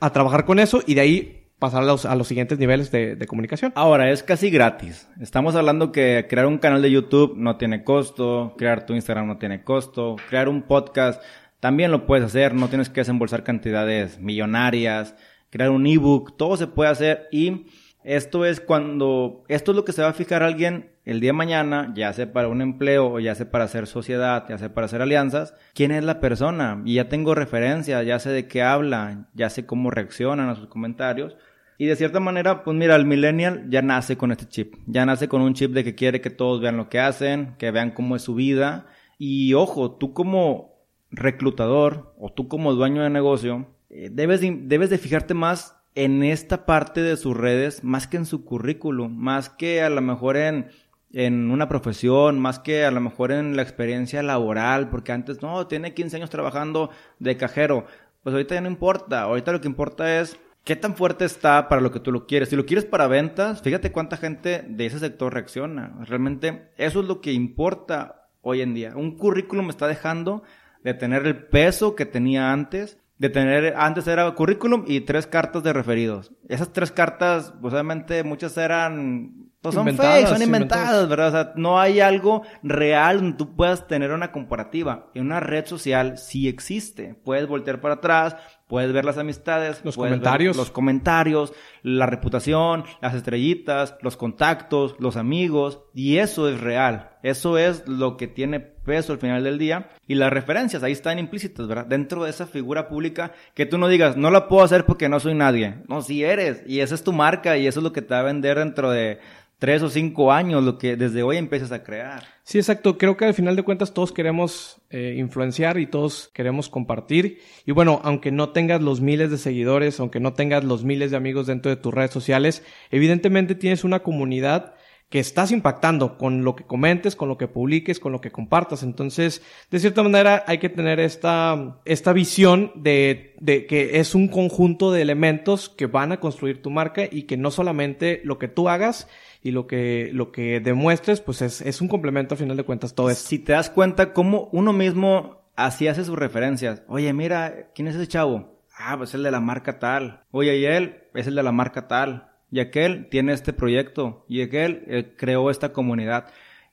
a 0.00 0.12
trabajar 0.12 0.44
con 0.44 0.60
eso 0.60 0.80
y 0.86 0.94
de 0.94 1.00
ahí 1.00 1.44
pasar 1.58 1.82
a 1.82 1.86
los, 1.86 2.06
a 2.06 2.14
los 2.14 2.28
siguientes 2.28 2.60
niveles 2.60 2.92
de, 2.92 3.16
de, 3.16 3.26
comunicación. 3.26 3.72
Ahora, 3.74 4.10
es 4.12 4.22
casi 4.22 4.48
gratis. 4.48 5.08
Estamos 5.20 5.56
hablando 5.56 5.90
que 5.90 6.26
crear 6.28 6.46
un 6.46 6.58
canal 6.58 6.82
de 6.82 6.92
YouTube 6.92 7.34
no 7.36 7.56
tiene 7.56 7.82
costo, 7.82 8.54
crear 8.56 8.86
tu 8.86 8.94
Instagram 8.94 9.26
no 9.26 9.38
tiene 9.38 9.64
costo, 9.64 10.14
crear 10.28 10.48
un 10.48 10.62
podcast 10.62 11.20
también 11.60 11.90
lo 11.90 12.06
puedes 12.06 12.24
hacer, 12.24 12.54
no 12.54 12.68
tienes 12.68 12.88
que 12.88 13.00
desembolsar 13.00 13.44
cantidades 13.44 14.20
millonarias, 14.20 15.14
crear 15.50 15.70
un 15.70 15.86
ebook, 15.86 16.36
todo 16.36 16.56
se 16.56 16.66
puede 16.66 16.90
hacer 16.90 17.28
y 17.32 17.66
esto 18.04 18.44
es 18.44 18.60
cuando, 18.60 19.44
esto 19.48 19.72
es 19.72 19.76
lo 19.76 19.84
que 19.84 19.92
se 19.92 20.02
va 20.02 20.08
a 20.08 20.14
fijar 20.14 20.42
alguien 20.42 20.92
el 21.04 21.20
día 21.20 21.30
de 21.30 21.34
mañana, 21.34 21.92
ya 21.94 22.12
sea 22.12 22.32
para 22.32 22.48
un 22.48 22.62
empleo 22.62 23.18
ya 23.18 23.34
sea 23.34 23.50
para 23.50 23.64
hacer 23.64 23.86
sociedad, 23.86 24.46
ya 24.48 24.58
sea 24.58 24.72
para 24.72 24.84
hacer 24.84 25.02
alianzas, 25.02 25.54
quién 25.74 25.90
es 25.90 26.04
la 26.04 26.20
persona 26.20 26.82
y 26.84 26.94
ya 26.94 27.08
tengo 27.08 27.34
referencia, 27.34 28.02
ya 28.02 28.18
sé 28.18 28.30
de 28.30 28.46
qué 28.46 28.62
habla, 28.62 29.28
ya 29.34 29.50
sé 29.50 29.66
cómo 29.66 29.90
reaccionan 29.90 30.48
a 30.48 30.54
sus 30.54 30.68
comentarios. 30.68 31.36
Y 31.80 31.86
de 31.86 31.94
cierta 31.94 32.18
manera, 32.18 32.64
pues 32.64 32.76
mira, 32.76 32.96
el 32.96 33.06
millennial 33.06 33.66
ya 33.68 33.82
nace 33.82 34.16
con 34.16 34.32
este 34.32 34.46
chip, 34.46 34.74
ya 34.86 35.06
nace 35.06 35.28
con 35.28 35.42
un 35.42 35.54
chip 35.54 35.72
de 35.72 35.84
que 35.84 35.94
quiere 35.94 36.20
que 36.20 36.28
todos 36.28 36.60
vean 36.60 36.76
lo 36.76 36.88
que 36.88 36.98
hacen, 36.98 37.54
que 37.56 37.70
vean 37.70 37.92
cómo 37.92 38.16
es 38.16 38.22
su 38.22 38.34
vida. 38.34 38.86
Y 39.16 39.54
ojo, 39.54 39.92
tú 39.92 40.12
como 40.12 40.77
reclutador 41.10 42.14
o 42.18 42.32
tú 42.32 42.48
como 42.48 42.74
dueño 42.74 43.02
de 43.02 43.10
negocio, 43.10 43.66
eh, 43.90 44.10
debes, 44.12 44.40
de, 44.40 44.58
debes 44.62 44.90
de 44.90 44.98
fijarte 44.98 45.34
más 45.34 45.76
en 45.94 46.22
esta 46.22 46.66
parte 46.66 47.02
de 47.02 47.16
sus 47.16 47.36
redes, 47.36 47.82
más 47.82 48.06
que 48.06 48.18
en 48.18 48.26
su 48.26 48.44
currículum, 48.44 49.16
más 49.16 49.48
que 49.48 49.82
a 49.82 49.90
lo 49.90 50.00
mejor 50.00 50.36
en, 50.36 50.68
en 51.12 51.50
una 51.50 51.68
profesión, 51.68 52.38
más 52.38 52.58
que 52.58 52.84
a 52.84 52.90
lo 52.90 53.00
mejor 53.00 53.32
en 53.32 53.56
la 53.56 53.62
experiencia 53.62 54.22
laboral, 54.22 54.90
porque 54.90 55.12
antes, 55.12 55.42
no, 55.42 55.66
tiene 55.66 55.94
15 55.94 56.16
años 56.16 56.30
trabajando 56.30 56.90
de 57.18 57.36
cajero. 57.36 57.86
Pues 58.22 58.32
ahorita 58.32 58.54
ya 58.54 58.60
no 58.60 58.68
importa, 58.68 59.22
ahorita 59.22 59.52
lo 59.52 59.60
que 59.60 59.68
importa 59.68 60.20
es 60.20 60.38
qué 60.64 60.76
tan 60.76 60.96
fuerte 60.96 61.24
está 61.24 61.68
para 61.68 61.80
lo 61.80 61.90
que 61.90 62.00
tú 62.00 62.12
lo 62.12 62.26
quieres. 62.26 62.50
Si 62.50 62.56
lo 62.56 62.66
quieres 62.66 62.84
para 62.84 63.06
ventas, 63.06 63.62
fíjate 63.62 63.90
cuánta 63.90 64.18
gente 64.18 64.64
de 64.68 64.86
ese 64.86 64.98
sector 64.98 65.32
reacciona. 65.32 65.96
Realmente 66.04 66.70
eso 66.76 67.00
es 67.00 67.06
lo 67.06 67.20
que 67.20 67.32
importa 67.32 68.28
hoy 68.42 68.60
en 68.60 68.74
día. 68.74 68.92
Un 68.94 69.16
currículum 69.16 69.70
está 69.70 69.86
dejando 69.86 70.42
de 70.88 70.94
tener 70.94 71.26
el 71.26 71.36
peso 71.36 71.94
que 71.94 72.06
tenía 72.06 72.50
antes, 72.50 72.98
de 73.18 73.28
tener, 73.28 73.74
antes 73.76 74.06
era 74.06 74.30
currículum 74.34 74.84
y 74.86 75.00
tres 75.02 75.26
cartas 75.26 75.62
de 75.62 75.72
referidos. 75.72 76.32
Esas 76.48 76.72
tres 76.72 76.90
cartas, 76.90 77.52
pues 77.60 77.74
obviamente 77.74 78.24
muchas 78.24 78.56
eran, 78.56 79.50
pues 79.60 79.74
son 79.74 79.94
fake, 79.94 80.28
son 80.28 80.40
inventadas, 80.40 81.08
¿verdad? 81.08 81.28
O 81.28 81.30
sea, 81.32 81.52
no 81.56 81.78
hay 81.78 82.00
algo 82.00 82.42
real 82.62 83.18
donde 83.18 83.36
tú 83.36 83.54
puedas 83.54 83.86
tener 83.86 84.12
una 84.12 84.32
comparativa. 84.32 85.10
En 85.14 85.26
una 85.26 85.40
red 85.40 85.66
social 85.66 86.16
sí 86.16 86.48
existe. 86.48 87.14
Puedes 87.22 87.46
voltear 87.46 87.80
para 87.80 87.94
atrás, 87.94 88.36
puedes 88.68 88.92
ver 88.92 89.04
las 89.04 89.18
amistades, 89.18 89.80
los 89.84 89.96
comentarios, 89.96 90.56
los 90.56 90.70
comentarios, 90.70 91.52
la 91.82 92.06
reputación, 92.06 92.84
las 93.00 93.14
estrellitas, 93.14 93.96
los 94.02 94.16
contactos, 94.16 94.94
los 94.98 95.16
amigos, 95.16 95.80
y 95.94 96.18
eso 96.18 96.48
es 96.48 96.60
real. 96.60 97.10
Eso 97.22 97.58
es 97.58 97.88
lo 97.88 98.16
que 98.16 98.28
tiene 98.28 98.60
peso 98.60 99.12
al 99.12 99.18
final 99.18 99.42
del 99.42 99.58
día. 99.58 99.88
Y 100.06 100.14
las 100.14 100.32
referencias 100.32 100.82
ahí 100.82 100.92
están 100.92 101.18
implícitas, 101.18 101.66
¿verdad? 101.66 101.86
Dentro 101.86 102.22
de 102.22 102.30
esa 102.30 102.46
figura 102.46 102.88
pública 102.88 103.32
que 103.54 103.66
tú 103.66 103.78
no 103.78 103.88
digas, 103.88 104.16
no 104.16 104.30
la 104.30 104.46
puedo 104.46 104.62
hacer 104.62 104.84
porque 104.84 105.08
no 105.08 105.18
soy 105.18 105.34
nadie. 105.34 105.82
No, 105.88 106.02
si 106.02 106.22
eres. 106.22 106.62
Y 106.66 106.80
esa 106.80 106.94
es 106.94 107.02
tu 107.02 107.12
marca 107.12 107.56
y 107.56 107.66
eso 107.66 107.80
es 107.80 107.84
lo 107.84 107.92
que 107.92 108.02
te 108.02 108.14
va 108.14 108.20
a 108.20 108.24
vender 108.24 108.58
dentro 108.58 108.90
de 108.90 109.18
tres 109.58 109.82
o 109.82 109.88
cinco 109.88 110.32
años, 110.32 110.62
lo 110.62 110.78
que 110.78 110.96
desde 110.96 111.22
hoy 111.22 111.36
empiezas 111.36 111.72
a 111.72 111.82
crear. 111.82 112.22
Sí, 112.48 112.56
exacto. 112.56 112.96
Creo 112.96 113.18
que 113.18 113.26
al 113.26 113.34
final 113.34 113.56
de 113.56 113.62
cuentas 113.62 113.92
todos 113.92 114.10
queremos 114.10 114.80
eh, 114.88 115.16
influenciar 115.18 115.78
y 115.78 115.86
todos 115.86 116.30
queremos 116.32 116.70
compartir. 116.70 117.42
Y 117.66 117.72
bueno, 117.72 118.00
aunque 118.04 118.32
no 118.32 118.52
tengas 118.52 118.80
los 118.80 119.02
miles 119.02 119.30
de 119.30 119.36
seguidores, 119.36 120.00
aunque 120.00 120.18
no 120.18 120.32
tengas 120.32 120.64
los 120.64 120.82
miles 120.82 121.10
de 121.10 121.18
amigos 121.18 121.46
dentro 121.46 121.68
de 121.68 121.76
tus 121.76 121.92
redes 121.92 122.10
sociales, 122.10 122.62
evidentemente 122.90 123.54
tienes 123.54 123.84
una 123.84 123.98
comunidad 123.98 124.76
que 125.10 125.18
estás 125.18 125.52
impactando 125.52 126.16
con 126.16 126.42
lo 126.42 126.56
que 126.56 126.64
comentes, 126.64 127.16
con 127.16 127.28
lo 127.28 127.36
que 127.36 127.48
publiques, 127.48 128.00
con 128.00 128.12
lo 128.12 128.22
que 128.22 128.30
compartas. 128.30 128.82
Entonces, 128.82 129.42
de 129.70 129.78
cierta 129.78 130.02
manera, 130.02 130.44
hay 130.46 130.56
que 130.56 130.70
tener 130.70 131.00
esta, 131.00 131.80
esta 131.84 132.14
visión 132.14 132.72
de, 132.76 133.34
de 133.40 133.66
que 133.66 134.00
es 134.00 134.14
un 134.14 134.26
conjunto 134.28 134.90
de 134.90 135.02
elementos 135.02 135.68
que 135.68 135.84
van 135.84 136.12
a 136.12 136.20
construir 136.20 136.62
tu 136.62 136.70
marca 136.70 137.02
y 137.10 137.24
que 137.24 137.36
no 137.36 137.50
solamente 137.50 138.22
lo 138.24 138.38
que 138.38 138.48
tú 138.48 138.70
hagas 138.70 139.06
y 139.42 139.52
lo 139.52 139.66
que, 139.66 140.10
lo 140.12 140.32
que 140.32 140.60
demuestres, 140.60 141.20
pues 141.20 141.42
es, 141.42 141.60
es 141.60 141.80
un 141.80 141.88
complemento 141.88 142.34
al 142.34 142.38
final 142.38 142.56
de 142.56 142.64
cuentas 142.64 142.94
todo 142.94 143.10
esto. 143.10 143.28
Si 143.28 143.38
te 143.38 143.52
das 143.52 143.70
cuenta 143.70 144.12
cómo 144.12 144.48
uno 144.52 144.72
mismo 144.72 145.38
así 145.56 145.88
hace 145.88 146.04
sus 146.04 146.18
referencias. 146.18 146.82
Oye, 146.88 147.12
mira, 147.12 147.70
¿quién 147.74 147.88
es 147.88 147.96
ese 147.96 148.06
chavo? 148.08 148.62
Ah, 148.76 148.96
pues 148.96 149.10
es 149.10 149.14
el 149.16 149.24
de 149.24 149.30
la 149.30 149.40
marca 149.40 149.78
tal. 149.78 150.22
Oye, 150.30 150.56
y 150.56 150.64
él 150.64 151.02
es 151.14 151.26
el 151.26 151.34
de 151.34 151.42
la 151.42 151.52
marca 151.52 151.88
tal. 151.88 152.30
Y 152.50 152.60
aquel 152.60 153.08
tiene 153.10 153.32
este 153.32 153.52
proyecto. 153.52 154.24
Y 154.28 154.42
aquel 154.42 154.84
eh, 154.86 155.14
creó 155.16 155.50
esta 155.50 155.72
comunidad. 155.72 156.26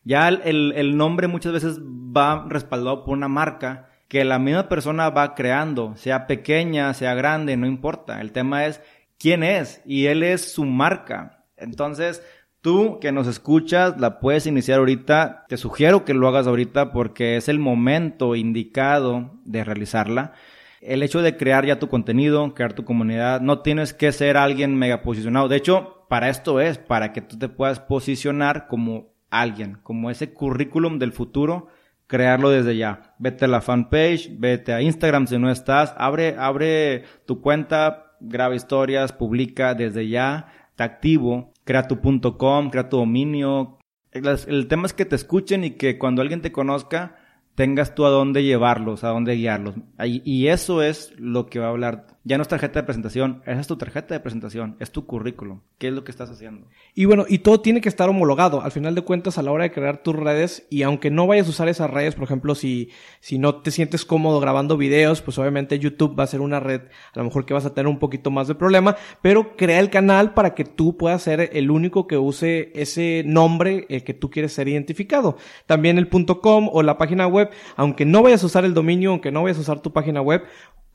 Ya 0.03 0.27
el, 0.27 0.71
el 0.75 0.97
nombre 0.97 1.27
muchas 1.27 1.51
veces 1.51 1.79
va 1.81 2.45
respaldado 2.47 3.03
por 3.03 3.17
una 3.17 3.27
marca 3.27 3.89
que 4.07 4.23
la 4.23 4.37
misma 4.37 4.69
persona 4.69 5.09
va 5.09 5.33
creando, 5.33 5.95
sea 5.97 6.27
pequeña, 6.27 6.93
sea 6.93 7.15
grande, 7.15 7.57
no 7.57 7.65
importa. 7.65 8.21
El 8.21 8.31
tema 8.31 8.65
es 8.65 8.81
quién 9.17 9.43
es 9.43 9.81
y 9.83 10.05
él 10.05 10.21
es 10.21 10.53
su 10.53 10.63
marca. 10.63 11.43
Entonces, 11.57 12.23
Tú 12.65 12.97
que 12.99 13.11
nos 13.11 13.27
escuchas, 13.27 13.99
la 13.99 14.19
puedes 14.19 14.47
iniciar 14.47 14.79
ahorita. 14.79 15.45
Te 15.47 15.55
sugiero 15.55 16.03
que 16.03 16.15
lo 16.15 16.27
hagas 16.27 16.47
ahorita 16.47 16.91
porque 16.91 17.37
es 17.37 17.47
el 17.47 17.59
momento 17.59 18.35
indicado 18.35 19.39
de 19.45 19.63
realizarla. 19.63 20.33
El 20.81 21.03
hecho 21.03 21.21
de 21.21 21.37
crear 21.37 21.63
ya 21.67 21.77
tu 21.77 21.89
contenido, 21.89 22.55
crear 22.55 22.73
tu 22.73 22.83
comunidad, 22.83 23.39
no 23.39 23.59
tienes 23.59 23.93
que 23.93 24.11
ser 24.11 24.35
alguien 24.35 24.75
mega 24.75 25.03
posicionado. 25.03 25.47
De 25.47 25.57
hecho, 25.57 26.07
para 26.09 26.27
esto 26.29 26.59
es, 26.59 26.79
para 26.79 27.13
que 27.13 27.21
tú 27.21 27.37
te 27.37 27.49
puedas 27.49 27.79
posicionar 27.79 28.65
como 28.65 29.13
alguien, 29.29 29.77
como 29.83 30.09
ese 30.09 30.33
currículum 30.33 30.97
del 30.97 31.11
futuro, 31.11 31.67
crearlo 32.07 32.49
desde 32.49 32.75
ya. 32.75 33.13
Vete 33.19 33.45
a 33.45 33.47
la 33.47 33.61
fanpage, 33.61 34.39
vete 34.39 34.73
a 34.73 34.81
Instagram 34.81 35.27
si 35.27 35.37
no 35.37 35.51
estás, 35.51 35.93
abre, 35.99 36.35
abre 36.39 37.03
tu 37.27 37.41
cuenta, 37.41 38.15
graba 38.21 38.55
historias, 38.55 39.13
publica 39.13 39.75
desde 39.75 40.09
ya, 40.09 40.47
te 40.75 40.81
activo, 40.81 41.53
crea 41.65 41.87
tu.com, 41.87 42.69
crea 42.69 42.87
tu 42.87 42.97
dominio. 42.97 43.77
El, 44.11 44.67
tema 44.69 44.85
es 44.85 44.93
que 44.93 45.03
te 45.03 45.17
escuchen 45.17 45.65
y 45.65 45.71
que 45.71 45.97
cuando 45.97 46.21
alguien 46.21 46.41
te 46.41 46.53
conozca, 46.53 47.17
tengas 47.55 47.93
tú 47.95 48.05
a 48.05 48.09
dónde 48.09 48.43
llevarlos, 48.43 49.03
a 49.03 49.09
dónde 49.09 49.35
guiarlos. 49.35 49.75
Y 50.01 50.47
eso 50.47 50.81
es 50.81 51.13
lo 51.17 51.47
que 51.47 51.59
va 51.59 51.65
a 51.65 51.71
hablar 51.71 52.14
ya 52.25 52.37
no 52.37 52.41
es 52.41 52.47
tarjeta 52.47 52.79
de 52.79 52.85
presentación, 52.85 53.43
esa 53.45 53.61
es 53.61 53.67
tu 53.67 53.77
tarjeta 53.77 54.15
de 54.15 54.19
presentación, 54.19 54.75
es 54.79 54.91
tu 54.91 55.05
currículum, 55.05 55.61
qué 55.77 55.89
es 55.89 55.93
lo 55.93 56.03
que 56.03 56.09
estás 56.09 56.31
haciendo. 56.31 56.67
Y 56.95 57.05
bueno, 57.05 57.25
y 57.29 57.37
todo 57.39 57.61
tiene 57.61 57.81
que 57.81 57.87
estar 57.87 58.09
homologado, 58.09 58.61
al 58.63 58.71
final 58.71 58.95
de 58.95 59.03
cuentas 59.03 59.37
a 59.37 59.43
la 59.43 59.51
hora 59.51 59.65
de 59.65 59.71
crear 59.71 60.01
tus 60.01 60.15
redes 60.15 60.65
y 60.71 60.81
aunque 60.81 61.11
no 61.11 61.27
vayas 61.27 61.45
a 61.45 61.51
usar 61.51 61.69
esas 61.69 61.91
redes, 61.91 62.15
por 62.15 62.23
ejemplo, 62.23 62.55
si, 62.55 62.89
si 63.19 63.37
no 63.37 63.61
te 63.61 63.69
sientes 63.69 64.05
cómodo 64.05 64.39
grabando 64.39 64.75
videos, 64.75 65.21
pues 65.21 65.37
obviamente 65.37 65.77
YouTube 65.77 66.19
va 66.19 66.23
a 66.23 66.27
ser 66.27 66.41
una 66.41 66.59
red, 66.59 66.81
a 67.13 67.19
lo 67.19 67.25
mejor 67.25 67.45
que 67.45 67.53
vas 67.53 67.65
a 67.65 67.75
tener 67.75 67.87
un 67.87 67.99
poquito 67.99 68.31
más 68.31 68.47
de 68.47 68.55
problema, 68.55 68.95
pero 69.21 69.55
crea 69.55 69.79
el 69.79 69.91
canal 69.91 70.33
para 70.33 70.55
que 70.55 70.65
tú 70.65 70.97
puedas 70.97 71.21
ser 71.21 71.51
el 71.53 71.69
único 71.69 72.07
que 72.07 72.17
use 72.17 72.71
ese 72.73 73.21
nombre 73.23 73.85
el 73.89 74.03
que 74.03 74.15
tú 74.15 74.31
quieres 74.31 74.51
ser 74.51 74.67
identificado. 74.67 75.37
También 75.67 75.99
el 75.99 76.09
.com 76.09 76.69
o 76.71 76.81
la 76.81 76.97
página 76.97 77.27
web, 77.27 77.51
aunque 77.75 78.03
no 78.03 78.23
vayas 78.23 78.41
a 78.41 78.47
usar 78.47 78.65
el 78.65 78.73
dominio, 78.73 79.11
aunque 79.11 79.31
no 79.31 79.43
vayas 79.43 79.59
a 79.59 79.61
usar 79.61 79.81
tu 79.81 79.93
página 79.93 80.21
web, 80.21 80.41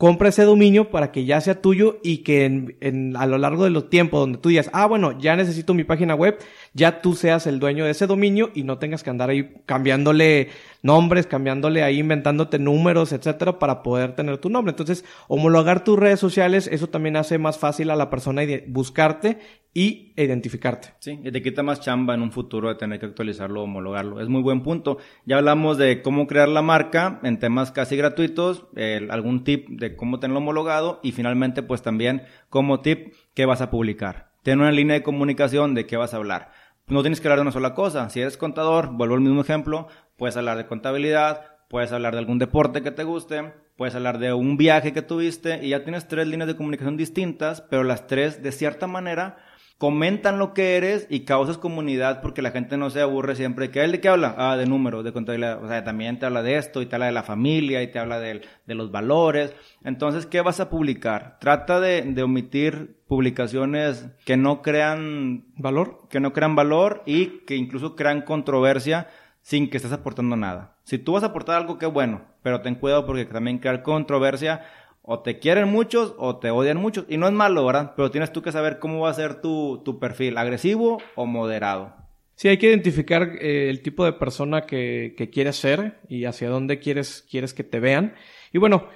compra 0.00 0.30
ese 0.30 0.45
dominio 0.45 0.88
para 0.88 1.12
que 1.12 1.26
ya 1.26 1.42
sea 1.42 1.61
tuyo 1.61 1.99
y 2.02 2.19
que 2.23 2.47
en, 2.47 3.16
a 3.19 3.26
lo 3.26 3.37
largo 3.37 3.64
de 3.64 3.71
los 3.71 3.90
tiempos 3.90 4.21
donde 4.21 4.38
tú 4.38 4.49
digas, 4.49 4.71
ah, 4.73 4.87
bueno, 4.87 5.21
ya 5.21 5.37
necesito 5.37 5.75
mi 5.75 5.85
página 5.85 6.14
web, 6.14 6.38
ya 6.73 7.02
tú 7.02 7.14
seas 7.14 7.47
el 7.47 7.61
dueño 7.61 7.85
de 7.85 7.90
ese 7.90 8.07
dominio 8.07 8.50
y 8.54 8.62
no 8.62 8.78
tengas 8.78 9.02
que 9.02 9.11
andar 9.11 9.28
ahí 9.28 9.57
cambiándole 9.66 10.49
nombres, 10.83 11.26
cambiándole 11.26 11.83
ahí, 11.83 11.99
inventándote 11.99 12.59
números, 12.59 13.12
etcétera, 13.12 13.59
para 13.59 13.83
poder 13.83 14.14
tener 14.14 14.38
tu 14.38 14.49
nombre. 14.49 14.71
Entonces, 14.71 15.04
homologar 15.28 15.85
tus 15.85 15.99
redes 15.99 16.19
sociales, 16.19 16.66
eso 16.73 16.87
también 16.87 17.16
hace 17.16 17.37
más 17.37 17.59
fácil 17.59 17.90
a 17.90 17.97
la 17.97 18.09
persona 18.09 18.40
buscarte 18.69 19.38
y 19.73 20.12
identificarte. 20.16 20.88
Sí, 20.99 21.21
y 21.23 21.30
te 21.30 21.42
quita 21.42 21.62
más 21.62 21.80
chamba 21.80 22.14
en 22.14 22.23
un 22.23 22.33
futuro 22.33 22.69
de 22.69 22.75
tener 22.75 22.99
que 22.99 23.07
actualizarlo 23.07 23.62
homologarlo. 23.62 24.21
Es 24.21 24.28
muy 24.28 24.42
buen 24.42 24.62
punto. 24.62 24.99
Ya 25.26 25.37
hablamos 25.37 25.78
de 25.78 26.02
cómo 26.02 26.26
crear 26.26 26.49
la 26.49 26.62
marca 26.62 27.21
en 27.23 27.38
temas 27.38 27.71
casi 27.71 27.97
gratuitos, 27.97 28.66
algún 29.11 29.45
tip 29.45 29.69
de 29.69 29.90
cómo 29.97 30.21
tenerlo 30.21 30.39
homologado 30.39 31.01
y 31.03 31.13
finalmente 31.13 31.63
pues 31.63 31.83
también 31.83 32.23
como 32.49 32.81
tip 32.81 33.15
qué 33.35 33.47
vas 33.47 33.61
a 33.61 33.71
publicar. 33.71 34.33
Tener 34.43 34.59
una 34.59 34.73
línea 34.73 34.95
de 34.95 35.03
comunicación 35.03 35.75
de 35.75 35.87
qué 35.87 35.97
vas 35.97 36.15
a 36.15 36.17
hablar. 36.17 36.51
No 36.87 37.03
tienes 37.03 37.21
que 37.21 37.29
hablar 37.29 37.39
de 37.39 37.43
una 37.43 37.53
sola 37.53 37.75
cosa. 37.75 38.09
Si 38.11 38.21
eres 38.21 38.37
contador, 38.37 38.91
vuelvo 38.93 39.15
al 39.15 39.21
mismo 39.21 39.41
ejemplo, 39.41 39.89
puedes 40.17 40.37
hablar 40.37 40.57
de 40.57 40.67
contabilidad, 40.67 41.59
puedes 41.69 41.93
hablar 41.93 42.15
de 42.15 42.19
algún 42.19 42.39
deporte 42.39 42.83
que 42.83 42.91
te 42.91 43.05
guste, 43.05 43.53
puedes 43.77 43.95
hablar 43.95 44.19
de 44.19 44.33
un 44.33 44.57
viaje 44.57 44.93
que 44.93 45.03
tuviste 45.03 45.65
y 45.65 45.71
ya 45.71 45.85
tienes 45.85 46.09
tres 46.09 46.27
líneas 46.27 46.49
de 46.49 46.57
comunicación 46.57 46.97
distintas, 46.97 47.61
pero 47.61 47.85
las 47.85 48.07
tres 48.07 48.43
de 48.43 48.51
cierta 48.51 48.87
manera 48.87 49.37
comentan 49.81 50.39
lo 50.39 50.53
que 50.53 50.77
eres 50.77 51.07
y 51.09 51.21
causas 51.21 51.57
comunidad 51.57 52.21
porque 52.21 52.43
la 52.43 52.51
gente 52.51 52.77
no 52.77 52.91
se 52.91 53.01
aburre 53.01 53.35
siempre. 53.35 53.71
¿Qué 53.71 53.83
él 53.83 53.93
de 53.93 54.01
qué 54.03 54.11
habla? 54.11 54.35
Ah, 54.37 54.59
de 54.59 54.67
números, 54.67 55.05
de 55.05 55.15
contabilidad. 55.15 55.65
O 55.65 55.69
sea, 55.69 55.83
también 55.83 56.19
te 56.19 56.27
habla 56.27 56.43
de 56.43 56.59
esto 56.59 56.83
y 56.83 56.87
te 56.87 56.97
habla 56.97 57.07
de 57.07 57.13
la 57.13 57.23
familia 57.23 57.83
y 57.83 57.91
te 57.91 57.99
habla 57.99 58.21
de, 58.21 58.43
de 58.67 58.75
los 58.75 58.93
valores. 58.93 59.55
Entonces, 59.83 60.27
¿qué 60.27 60.43
vas 60.43 60.61
a 60.61 60.69
publicar? 60.69 61.39
Trata 61.41 61.81
de, 61.81 62.03
de, 62.03 62.23
omitir 62.23 62.99
publicaciones 63.09 64.07
que 64.27 64.37
no 64.37 64.61
crean 64.61 65.47
valor, 65.57 66.09
que 66.11 66.21
no 66.21 66.35
crean 66.35 66.55
valor 66.55 67.03
y 67.07 67.39
que 67.47 67.57
incluso 67.57 67.97
crean 67.97 68.21
controversia 68.21 69.09
sin 69.41 69.71
que 69.71 69.79
estés 69.79 69.93
aportando 69.93 70.37
nada. 70.37 70.77
Si 70.85 70.99
tú 70.99 71.15
vas 71.15 71.23
a 71.23 71.29
aportar 71.29 71.57
algo, 71.57 71.79
qué 71.79 71.87
bueno, 71.87 72.21
pero 72.43 72.61
ten 72.61 72.75
cuidado 72.75 73.07
porque 73.07 73.25
también 73.25 73.59
crear 73.59 73.83
controversia 73.83 74.61
o 75.02 75.21
te 75.21 75.38
quieren 75.38 75.69
muchos 75.69 76.14
o 76.19 76.38
te 76.38 76.50
odian 76.50 76.78
muchos. 76.78 77.04
Y 77.09 77.16
no 77.16 77.26
es 77.26 77.33
malo, 77.33 77.64
¿verdad? 77.64 77.92
Pero 77.97 78.11
tienes 78.11 78.33
tú 78.33 78.42
que 78.42 78.52
saber 78.52 78.78
cómo 78.78 79.00
va 79.00 79.11
a 79.11 79.14
ser 79.14 79.40
tu, 79.40 79.83
tu 79.85 79.99
perfil, 79.99 80.38
agresivo 80.38 80.99
o 81.14 81.26
moderado. 81.26 81.95
Sí, 82.35 82.49
hay 82.49 82.57
que 82.57 82.69
identificar 82.69 83.37
eh, 83.40 83.69
el 83.69 83.83
tipo 83.83 84.04
de 84.04 84.14
persona 84.14 84.62
que, 84.62 85.14
que, 85.16 85.28
quieres 85.28 85.57
ser 85.57 86.00
y 86.09 86.25
hacia 86.25 86.49
dónde 86.49 86.78
quieres, 86.78 87.26
quieres 87.30 87.52
que 87.52 87.64
te 87.64 87.80
vean. 87.80 88.14
Y 88.50 88.59
bueno, 88.59 88.88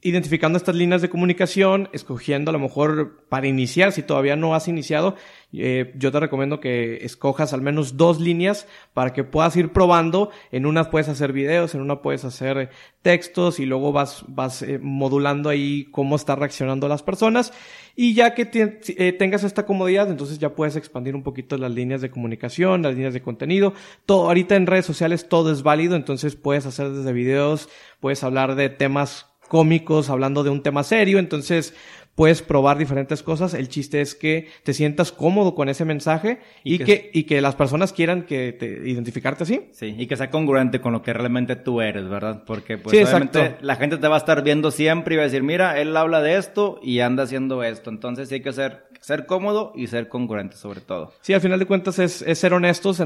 identificando 0.00 0.56
estas 0.56 0.74
líneas 0.74 1.02
de 1.02 1.10
comunicación, 1.10 1.88
escogiendo 1.92 2.50
a 2.50 2.52
lo 2.52 2.58
mejor 2.58 3.24
para 3.28 3.46
iniciar, 3.46 3.92
si 3.92 4.02
todavía 4.02 4.36
no 4.36 4.54
has 4.54 4.66
iniciado, 4.66 5.16
eh, 5.52 5.92
yo 5.96 6.10
te 6.10 6.18
recomiendo 6.18 6.60
que 6.60 7.04
escojas 7.04 7.52
al 7.52 7.60
menos 7.60 7.96
dos 7.96 8.18
líneas 8.18 8.66
para 8.94 9.12
que 9.12 9.22
puedas 9.22 9.54
ir 9.56 9.70
probando. 9.70 10.30
En 10.50 10.66
una 10.66 10.90
puedes 10.90 11.08
hacer 11.08 11.32
videos, 11.32 11.74
en 11.74 11.82
una 11.82 12.00
puedes 12.00 12.24
hacer 12.24 12.70
textos 13.02 13.60
y 13.60 13.66
luego 13.66 13.92
vas, 13.92 14.24
vas 14.28 14.62
eh, 14.62 14.78
modulando 14.80 15.50
ahí 15.50 15.84
cómo 15.90 16.16
está 16.16 16.36
reaccionando 16.36 16.88
las 16.88 17.02
personas. 17.02 17.52
Y 17.94 18.14
ya 18.14 18.34
que 18.34 18.48
eh, 18.52 19.12
tengas 19.12 19.44
esta 19.44 19.66
comodidad, 19.66 20.10
entonces 20.10 20.38
ya 20.38 20.54
puedes 20.54 20.74
expandir 20.76 21.14
un 21.14 21.22
poquito 21.22 21.58
las 21.58 21.70
líneas 21.70 22.00
de 22.00 22.10
comunicación, 22.10 22.82
las 22.82 22.94
líneas 22.94 23.12
de 23.12 23.20
contenido. 23.20 23.74
Todo, 24.06 24.26
ahorita 24.28 24.56
en 24.56 24.66
redes 24.66 24.86
sociales 24.86 25.28
todo 25.28 25.52
es 25.52 25.62
válido, 25.62 25.94
entonces 25.96 26.34
puedes 26.34 26.64
hacer 26.64 26.90
desde 26.90 27.12
videos, 27.12 27.68
puedes 28.00 28.24
hablar 28.24 28.54
de 28.54 28.70
temas 28.70 29.31
cómicos 29.48 30.10
hablando 30.10 30.42
de 30.44 30.50
un 30.50 30.62
tema 30.62 30.82
serio, 30.82 31.18
entonces 31.18 31.74
puedes 32.14 32.42
probar 32.42 32.78
diferentes 32.78 33.22
cosas. 33.22 33.54
El 33.54 33.68
chiste 33.68 34.00
es 34.00 34.14
que 34.14 34.48
te 34.64 34.74
sientas 34.74 35.12
cómodo 35.12 35.54
con 35.54 35.68
ese 35.68 35.84
mensaje 35.84 36.40
y, 36.62 36.78
que, 36.78 37.10
y 37.12 37.24
que 37.24 37.40
las 37.40 37.54
personas 37.54 37.92
quieran 37.92 38.24
que 38.24 38.52
te 38.52 38.66
identificarte 38.66 39.44
así. 39.44 39.68
Sí, 39.72 39.94
y 39.98 40.06
que 40.06 40.16
sea 40.16 40.30
congruente 40.30 40.80
con 40.80 40.92
lo 40.92 41.02
que 41.02 41.12
realmente 41.12 41.56
tú 41.56 41.80
eres, 41.80 42.08
¿verdad? 42.08 42.44
Porque 42.46 42.78
pues 42.78 42.94
obviamente 42.94 43.56
la 43.60 43.76
gente 43.76 43.96
te 43.96 44.08
va 44.08 44.16
a 44.16 44.18
estar 44.18 44.42
viendo 44.42 44.70
siempre 44.70 45.14
y 45.14 45.16
va 45.16 45.22
a 45.22 45.26
decir, 45.26 45.42
mira, 45.42 45.80
él 45.80 45.96
habla 45.96 46.20
de 46.20 46.36
esto 46.36 46.80
y 46.82 47.00
anda 47.00 47.24
haciendo 47.24 47.62
esto. 47.62 47.90
Entonces 47.90 48.28
sí 48.28 48.36
hay 48.36 48.42
que 48.42 48.52
ser, 48.52 48.84
ser 49.02 49.26
cómodo 49.26 49.72
y 49.74 49.88
ser 49.88 50.08
congruente 50.08 50.56
sobre 50.56 50.80
todo. 50.80 51.12
Sí, 51.20 51.34
al 51.34 51.40
final 51.40 51.58
de 51.58 51.66
cuentas 51.66 51.98
es, 51.98 52.22
es 52.22 52.38
ser 52.38 52.54
honestos, 52.54 53.02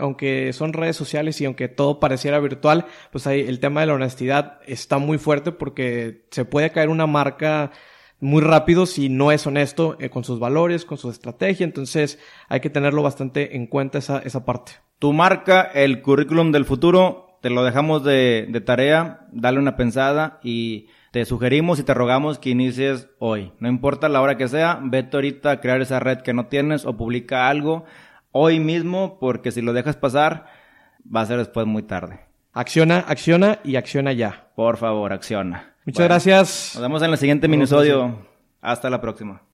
aunque 0.00 0.52
son 0.52 0.72
redes 0.72 0.96
sociales 0.96 1.40
y 1.40 1.44
aunque 1.44 1.68
todo 1.68 2.00
pareciera 2.00 2.40
virtual, 2.40 2.86
pues 3.12 3.26
ahí 3.28 3.40
el 3.40 3.60
tema 3.60 3.80
de 3.80 3.86
la 3.86 3.94
honestidad 3.94 4.58
está 4.66 4.98
muy 4.98 5.18
fuerte 5.18 5.52
porque 5.52 6.26
se 6.30 6.44
puede 6.44 6.72
caer 6.72 6.88
una 6.88 7.06
marca 7.06 7.70
muy 8.18 8.42
rápido 8.42 8.86
si 8.86 9.08
no 9.08 9.30
es 9.30 9.46
honesto 9.46 9.96
eh, 10.00 10.10
con 10.10 10.24
sus 10.24 10.40
valores, 10.40 10.84
con 10.84 10.98
su 10.98 11.10
estrategia. 11.10 11.64
Entonces 11.64 12.18
hay 12.48 12.58
que 12.58 12.70
tenerlo 12.70 13.02
bastante 13.02 13.56
en 13.56 13.68
cuenta 13.68 13.98
esa, 13.98 14.18
esa 14.18 14.44
parte. 14.44 14.72
Tu 14.98 15.12
marca, 15.12 15.62
el 15.62 16.02
currículum 16.02 16.50
del 16.50 16.64
futuro, 16.64 17.38
te 17.40 17.50
lo 17.50 17.62
dejamos 17.62 18.02
de, 18.02 18.48
de 18.50 18.60
tarea, 18.60 19.28
dale 19.30 19.60
una 19.60 19.76
pensada 19.76 20.40
y 20.42 20.88
te 21.16 21.24
sugerimos 21.24 21.78
y 21.78 21.82
te 21.82 21.94
rogamos 21.94 22.38
que 22.38 22.50
inicies 22.50 23.08
hoy. 23.18 23.50
No 23.58 23.70
importa 23.70 24.10
la 24.10 24.20
hora 24.20 24.36
que 24.36 24.48
sea, 24.48 24.78
vete 24.82 25.16
ahorita 25.16 25.50
a 25.50 25.60
crear 25.62 25.80
esa 25.80 25.98
red 25.98 26.18
que 26.18 26.34
no 26.34 26.48
tienes 26.48 26.84
o 26.84 26.94
publica 26.94 27.48
algo 27.48 27.86
hoy 28.32 28.60
mismo 28.60 29.18
porque 29.18 29.50
si 29.50 29.62
lo 29.62 29.72
dejas 29.72 29.96
pasar 29.96 30.44
va 31.02 31.22
a 31.22 31.26
ser 31.26 31.38
después 31.38 31.66
muy 31.66 31.84
tarde. 31.84 32.20
Acciona, 32.52 32.98
acciona 33.08 33.60
y 33.64 33.76
acciona 33.76 34.12
ya. 34.12 34.48
Por 34.56 34.76
favor, 34.76 35.14
acciona. 35.14 35.72
Muchas 35.86 36.04
gracias. 36.04 36.72
Nos 36.74 36.82
vemos 36.82 37.00
en 37.00 37.10
el 37.12 37.16
siguiente 37.16 37.48
minisodio. 37.48 38.18
Hasta 38.60 38.90
la 38.90 39.00
próxima. 39.00 39.40